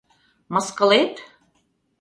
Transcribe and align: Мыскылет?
Мыскылет? 0.53 1.15